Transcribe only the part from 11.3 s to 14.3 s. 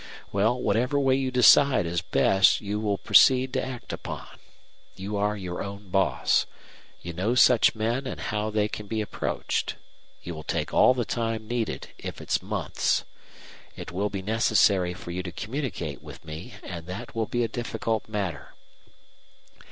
needed, if it's months. It will be